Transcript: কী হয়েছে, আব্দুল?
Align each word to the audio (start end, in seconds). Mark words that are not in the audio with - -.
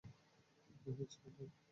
কী 0.79 0.89
হয়েছে, 0.95 1.17
আব্দুল? 1.19 1.49